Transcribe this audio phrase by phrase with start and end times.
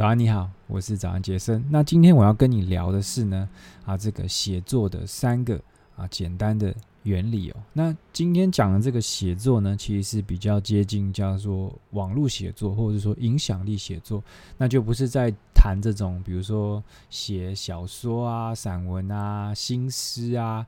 [0.00, 1.62] 早安，你好，我是早安杰森。
[1.68, 3.46] 那今天我要跟你聊的是呢，
[3.84, 5.60] 啊，这个写作的三个
[5.94, 7.56] 啊简单的原理哦。
[7.74, 14.24] 那今天讲的这个写作呢，其实是比较接近叫做网络写作，或者说影响力写作，
[14.56, 20.66] 那就不是在谈这种，比如说写小说啊、散文啊、新诗啊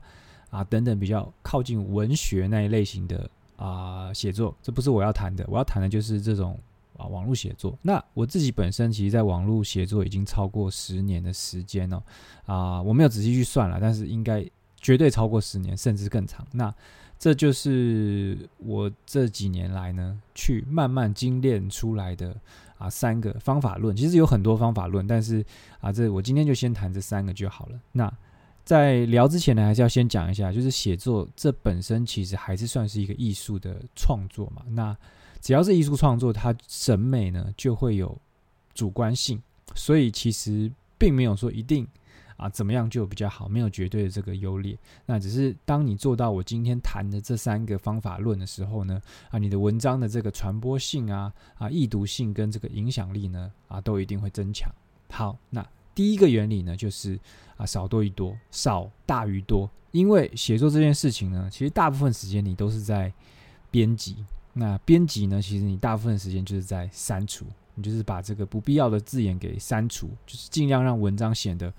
[0.51, 5.43] 啊等等比较靠近文学那一类型的啊写作，这不是我要谈的。
[5.49, 6.55] 我要谈的就是这种。
[6.97, 7.77] 啊，网络写作。
[7.81, 12.03] 那我自己本身其实，在网络写作已经超过十年的时间了。
[12.45, 14.45] 啊，我没有仔细去算了，但是应该
[14.77, 16.45] 绝对超过十年，甚至更长。
[16.51, 16.73] 那
[17.17, 22.35] 这就是我这几年来呢，去慢慢精炼出来的
[22.77, 23.95] 啊三个方法论。
[23.95, 25.45] 其实有很多方法论，但是
[25.79, 27.79] 啊，这我今天就先谈这三个就好了。
[27.93, 28.11] 那
[28.63, 34.63] 在聊之前呢，还是要先讲一下，就是写作这本身其实还是算是一个艺术的创作嘛。
[34.69, 34.95] 那
[35.41, 38.17] 只要是艺术创作，它审美呢就会有
[38.73, 39.41] 主观性，
[39.75, 41.85] 所以其实并没有说一定
[42.37, 44.77] 啊怎么样就比较好，没有绝对的这个优劣。
[45.05, 54.71] 那只是当你做到我今天谈的这三个方法论的时候呢，啊，你的文章的这个传播性啊、啊易读性跟这个影响力呢，啊都一定会增强。
[55.09, 57.19] 好，那第一个原理呢就是
[57.57, 59.69] 啊少多于多，少大于多。
[59.91, 63.13] 因为写作这件事情呢，其实大部分时间你都是在
[63.69, 64.17] 编辑。
[64.55, 65.41] 那编辑呢？
[65.41, 71.73] 其实你大部分时间就是在删除，你就是把这个不必要的字眼给删除，就是尽量让文章显得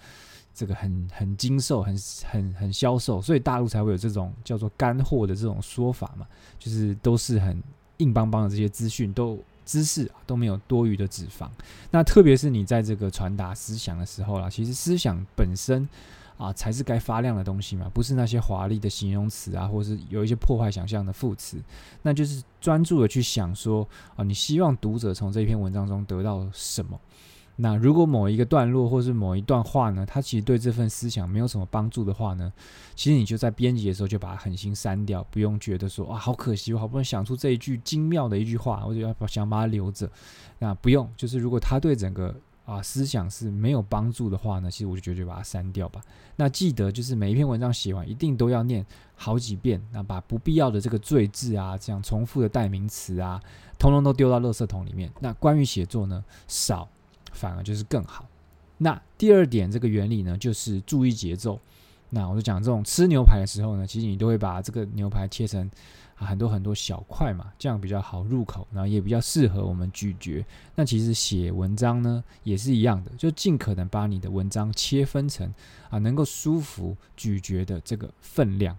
[0.52, 6.26] 这个很很精瘦、很很很消瘦，所以大陆才会有这种叫做干货的这种说法嘛，
[6.58, 7.62] 就是都是很
[7.98, 11.48] 硬邦邦的这些资讯，都姿势都没有多余的脂肪。
[11.90, 15.88] 那特别是你在这个传达思想的时候啦，其实思想本身。
[16.36, 21.62] 啊，才是该发亮的东西嘛，不是那些华丽的形容词啊，或是有一些破坏想象的副词，
[22.02, 27.00] 那就是专注的去想说啊，你希望读者从这篇文章中得到什么？
[27.56, 32.52] 那如果某一个段落或是某一段话呢，它其实对这份思想没有什么帮助的话呢，
[32.94, 40.10] 其实你就在编辑的时候就把它狠心删掉，不用觉得说啊，好可惜，我好不容易想出这一句精妙的一句话，我就要想把它留着。
[40.58, 42.34] 那不用，就是如果它对整个。
[42.66, 46.00] 啊，思想是没有帮助的话呢，其实我就觉得就把它删掉吧。
[46.36, 48.82] 那记得就是每一篇文章写完，一定都要念
[49.14, 53.38] 好几遍，那把不必要的这个赘字啊，这样重复的代名词啊，
[53.78, 55.12] 通通都丢到垃圾桶里面。
[55.20, 56.88] 那关于写作呢，少
[57.34, 58.26] 反而就是更好。
[58.78, 61.60] 那第二点，这个原理呢，就是注意节奏。
[62.10, 65.70] 那我就讲这种吃牛排的时候呢，其实你都会把这个牛排切成。
[66.16, 70.46] 很多很多小块嘛，这样比较好入口，然后也比较适合我们咀嚼。
[70.76, 75.52] 那其实写文章呢也是一样的，就尽可能把你的文章切分成
[75.90, 78.78] 啊能够舒服咀嚼的这个分量。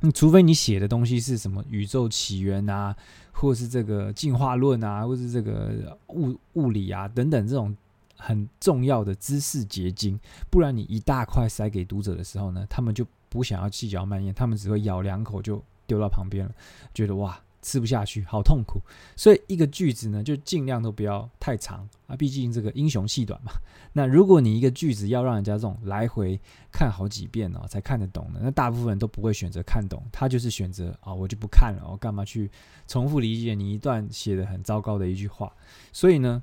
[0.00, 2.94] 嗯，除非你写的东西是什么宇宙起源啊，
[3.32, 7.76] 或是这个进化论啊，或是这个物物理啊等等这种
[8.16, 10.18] 很重要的知识结晶，
[10.50, 15.62] 不然你一大块塞给读者的时候呢，他们就不想要细嚼慢咽，他们只会咬两口就。
[15.88, 16.52] 丢到旁边了，
[16.92, 18.80] 觉得哇吃不下去，好痛苦。
[19.16, 23.52] 所以一个句子呢，就尽量都不要太长啊，毕竟这个英雄气短嘛。
[23.92, 26.40] 那如果你一个句子要让人家这种来回
[26.72, 32.50] 看好几遍哦，才看得懂的，那大部分人都不会选择看懂，他就是选择啊，我就不看了，我干嘛去
[32.86, 35.52] 重复理解你一段写的很糟糕的一句话？
[35.92, 36.42] 所以呢。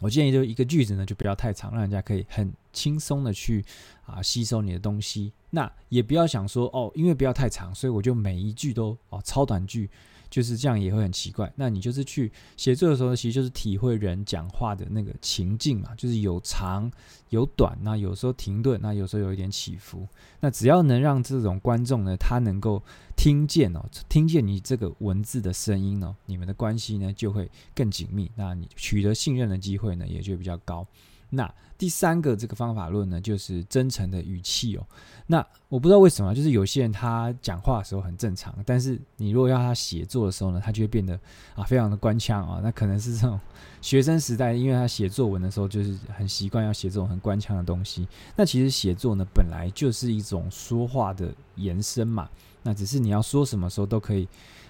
[0.00, 3.64] 我建议就一个句子呢，就不要太长，让人家可以很轻松的去
[4.04, 5.32] 啊吸收你的东西。
[5.50, 9.88] 那也不要想说哦，因为不要太长，所以我就每一句都哦超短句。
[10.30, 11.52] 就是这样也会很奇怪。
[11.56, 16.90] 那你就是去写作的时候，其实就是体会人讲话的那个情境嘛，就是有长
[17.30, 20.06] 有短，那有时候停顿，那有时候有一点起伏。
[20.40, 22.82] 那只要能让这种观众呢，他能够
[23.16, 30.86] 听见哦，听见你这个文字的声音哦，你们的关系呢就会更紧密，那你取得信任的机会呢也就比较高。
[31.30, 34.86] 那第三个这个方法论呢，就是真诚的语气哦。
[35.26, 41.18] 那我不知道为什么，就是有些人他讲话的时候很正常，但是你如果要他写作的时候呢，他就会变得
[41.54, 42.60] 啊非常的官腔啊。
[42.62, 43.38] 那可能是这种
[43.82, 48.06] 学生时代，因为他写作文的时候就是很习惯要写这种很官腔的东西。
[48.36, 52.28] 那其实写作呢，本来就是一种说话的延伸嘛。
[52.62, 54.28] 那只是你要说什么时候都可以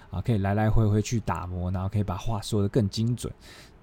[0.09, 3.31] 啊，可以来来回回去打磨，然后可以把话说得更精准，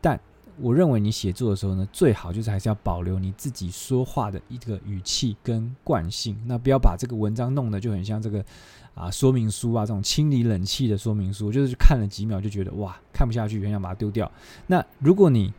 [0.00, 0.20] 但。
[0.60, 8.44] 我认为你写作的时候呢，最好就是还是要保留你自己说话的一个语气跟惯性，那不要把这个文章弄得就很像这个
[8.94, 14.30] 啊说明书啊这种清理冷气的说明书，就是看了几秒就觉得哇看不下去，很想把它丢掉。
[14.66, 15.52] 那如果你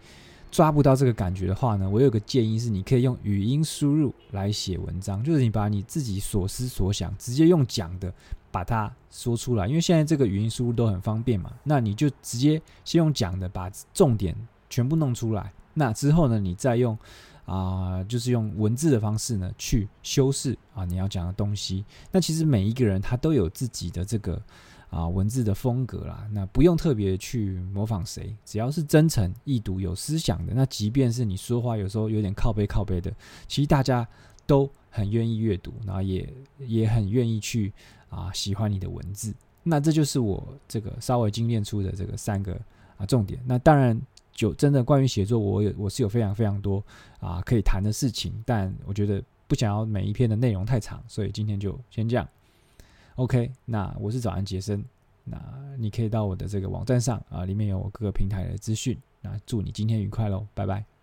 [0.50, 8.14] 抓不到这个感觉的话呢，我有个建议是，你可以用语音输入来写文章，就是你把你自己所思所想直接用讲的
[8.52, 14.34] 把它说出来，因为现在这个语音输入都很方便嘛，那你就直接先用讲的把重点。
[14.70, 16.98] 全部弄出来，那之后呢，你再用
[17.46, 21.86] 啊、就是用文字的方式呢去修饰啊你要讲的东西。
[22.12, 24.42] 那其实每一个人他都有自己的这个
[24.90, 33.14] 啊文字的风格啦，那不用特别去模仿谁，只要是真诚、易读、有思想的，那即便是你说话有时候有点靠背靠背的，
[33.48, 34.08] 其实大家
[34.48, 36.28] 都很愿意阅读，然后也
[36.58, 37.72] 也很愿意去
[38.10, 39.32] 啊喜欢你的文字。
[39.62, 42.60] 那这就是我这个稍微精炼出的这个三个
[42.98, 43.40] 啊重点。
[43.46, 44.00] 那当然，
[44.36, 46.84] 就真的关于写作，我有我是有非常非常多
[47.20, 52.28] 啊可以谈的事情，但我觉得不想要每一篇的内容太长，所以今天就先这样。
[53.16, 54.84] OK，那我是早安杰森，
[55.24, 55.42] 那
[55.78, 58.96] 你可以到我的这个网站上啊，里面有我各个平台的资讯。
[59.22, 60.95] 那祝你今天愉快喽，拜拜。